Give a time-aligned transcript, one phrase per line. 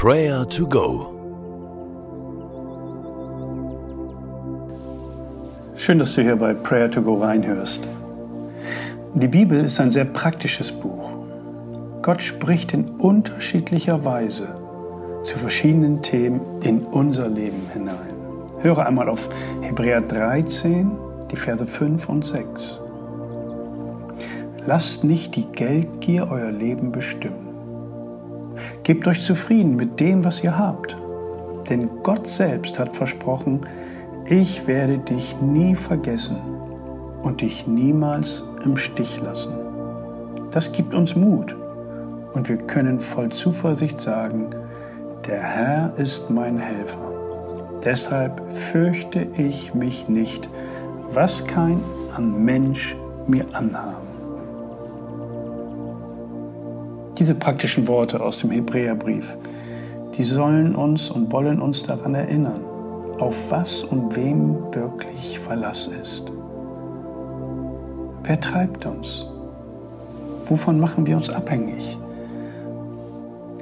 [0.00, 1.12] Prayer to Go.
[5.74, 7.88] Schön, dass du hier bei Prayer to Go reinhörst.
[9.14, 11.10] Die Bibel ist ein sehr praktisches Buch.
[12.00, 14.54] Gott spricht in unterschiedlicher Weise
[15.24, 18.14] zu verschiedenen Themen in unser Leben hinein.
[18.60, 19.28] Höre einmal auf
[19.62, 20.92] Hebräer 13,
[21.32, 22.80] die Verse 5 und 6.
[24.64, 27.47] Lasst nicht die Geldgier euer Leben bestimmen.
[28.82, 30.96] Gebt euch zufrieden mit dem, was ihr habt.
[31.68, 33.60] Denn Gott selbst hat versprochen,
[34.26, 36.36] ich werde dich nie vergessen
[37.22, 39.54] und dich niemals im Stich lassen.
[40.50, 41.56] Das gibt uns Mut
[42.34, 44.46] und wir können voll Zuversicht sagen,
[45.26, 46.98] der Herr ist mein Helfer.
[47.84, 50.48] Deshalb fürchte ich mich nicht,
[51.12, 51.80] was kein
[52.16, 52.96] an Mensch
[53.26, 54.07] mir anhaben.
[57.18, 59.36] Diese praktischen Worte aus dem Hebräerbrief,
[60.16, 62.60] die sollen uns und wollen uns daran erinnern,
[63.18, 66.30] auf was und wem wirklich Verlass ist.
[68.22, 69.26] Wer treibt uns?
[70.46, 71.98] Wovon machen wir uns abhängig?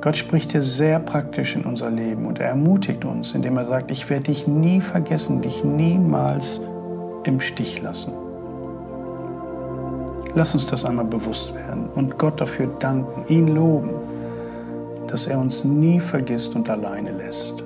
[0.00, 3.90] Gott spricht hier sehr praktisch in unser Leben und er ermutigt uns, indem er sagt,
[3.92, 6.60] ich werde dich nie vergessen, dich niemals
[7.22, 8.23] im Stich lassen.
[10.36, 13.90] Lass uns das einmal bewusst werden und Gott dafür danken, ihn loben,
[15.06, 17.62] dass er uns nie vergisst und alleine lässt.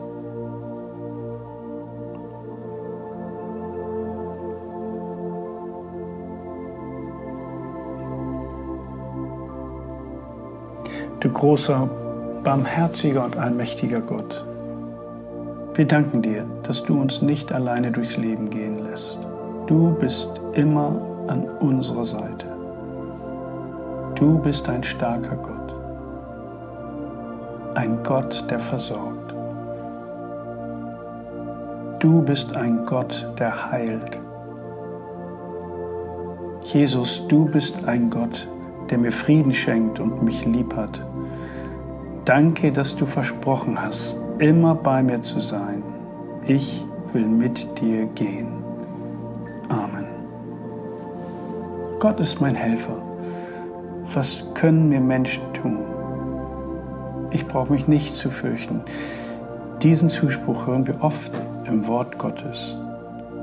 [11.20, 11.88] Du großer
[12.44, 14.44] barmherziger und allmächtiger Gott,
[15.74, 19.18] wir danken dir, dass du uns nicht alleine durchs Leben gehen lässt.
[19.68, 22.57] Du bist immer an unserer Seite.
[24.18, 25.74] Du bist ein starker Gott,
[27.76, 29.32] ein Gott, der versorgt.
[32.00, 34.18] Du bist ein Gott, der heilt.
[36.62, 38.48] Jesus, du bist ein Gott,
[38.90, 41.00] der mir Frieden schenkt und mich lieb hat.
[42.24, 45.84] Danke, dass du versprochen hast, immer bei mir zu sein.
[46.44, 48.48] Ich will mit dir gehen.
[49.68, 50.06] Amen.
[52.00, 53.07] Gott ist mein Helfer.
[54.14, 55.78] Was können mir Menschen tun?
[57.30, 58.82] Ich brauche mich nicht zu fürchten.
[59.82, 61.32] Diesen Zuspruch hören wir oft
[61.66, 62.76] im Wort Gottes.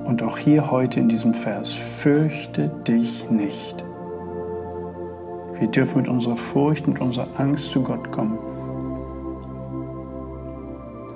[0.05, 3.83] Und auch hier heute in diesem Vers, fürchte dich nicht.
[5.59, 8.37] Wir dürfen mit unserer Furcht, mit unserer Angst zu Gott kommen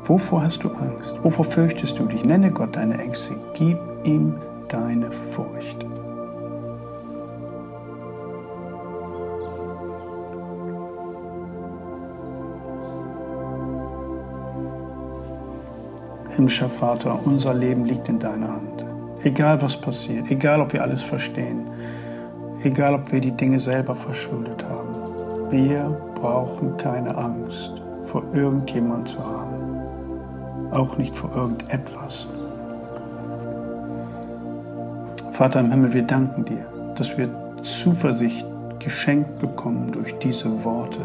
[0.10, 1.24] Wovor hast du Angst?
[1.24, 2.26] Wovor fürchtest du dich?
[2.26, 3.36] Nenne Gott deine Ängste.
[3.54, 4.38] Gib ihm
[4.68, 5.86] deine Furcht.
[16.40, 18.86] Himmlischer Vater, unser Leben liegt in deiner Hand.
[19.24, 21.68] Egal was passiert, egal ob wir alles verstehen,
[22.64, 27.74] egal ob wir die Dinge selber verschuldet haben, wir brauchen keine Angst
[28.06, 29.50] vor irgendjemand zu haben
[30.72, 32.28] auch nicht vor irgendetwas.
[35.32, 37.30] Vater im Himmel, wir danken dir, dass wir
[37.64, 38.46] Zuversicht
[38.80, 41.00] geschenkt bekommen durch diese Worte.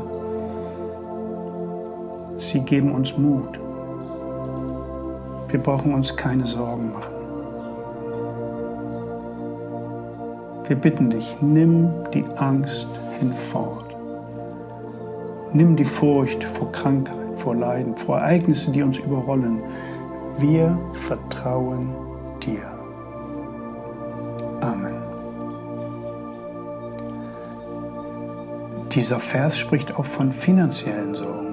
[2.36, 3.63] Sie geben uns Mut.
[5.54, 7.14] Wir brauchen uns keine Sorgen machen.
[10.66, 12.88] Wir bitten dich, nimm die Angst
[13.20, 13.94] hinfort.
[15.52, 19.60] Nimm die Furcht vor Krankheit vor Leiden, vor Ereignissen, die uns überrollen.
[20.38, 21.90] Wir vertrauen
[22.42, 22.64] dir.
[24.60, 24.96] Amen.
[28.90, 31.44] Dieser Vers spricht auch von finanziellen Sorgen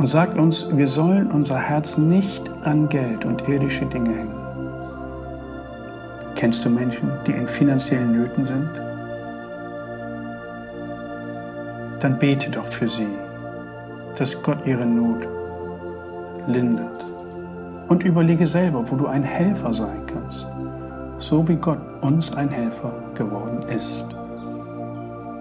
[0.00, 4.40] und sagt uns, wir sollen unser Herz nicht an Geld und irdische Dinge hängen.
[6.34, 8.70] Kennst du Menschen, die in finanziellen Nöten sind?
[12.00, 13.08] Dann bete doch für sie
[14.20, 15.26] dass Gott ihre Not
[16.46, 17.06] lindert.
[17.88, 20.46] Und überlege selber, wo du ein Helfer sein kannst,
[21.18, 24.06] so wie Gott uns ein Helfer geworden ist.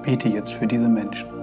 [0.03, 1.38] Bete jetzt für diese Menschen.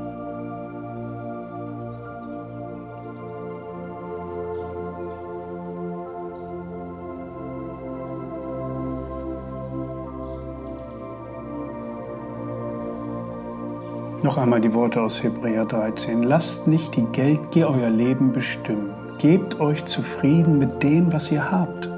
[14.26, 16.24] Noch einmal die Worte aus Hebräer 13.
[16.24, 18.90] Lasst nicht die Geldgier euer Leben bestimmen.
[19.18, 21.88] Gebt euch zufrieden mit dem, was ihr habt.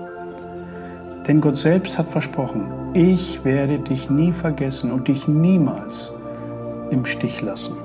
[1.27, 6.15] Denn Gott selbst hat versprochen, ich werde dich nie vergessen und dich niemals
[6.91, 7.79] im Stich lassen.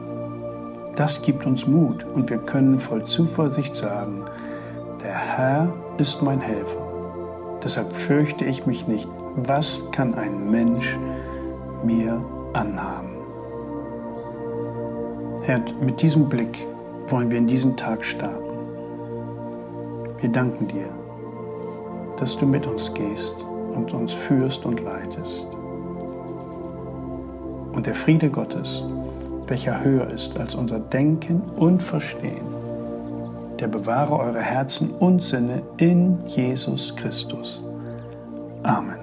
[0.98, 4.26] Das gibt uns Mut und wir können voll Zuversicht sagen,
[5.02, 6.86] der Herr ist mein Helfer.
[7.64, 9.08] Deshalb fürchte ich mich nicht.
[9.38, 11.00] Was kann ein Mensch
[11.86, 13.13] mir anhaben?
[15.46, 16.66] Herr, mit diesem Blick
[17.08, 18.54] wollen wir in diesen Tag starten.
[20.22, 20.88] Wir danken dir,
[22.18, 23.36] dass du mit uns gehst
[23.76, 25.48] und uns führst und leitest.
[27.74, 28.86] Und der Friede Gottes,
[29.48, 32.46] welcher höher ist als unser Denken und Verstehen,
[33.60, 37.66] der bewahre eure Herzen und Sinne in Jesus Christus.
[38.64, 39.03] Amen.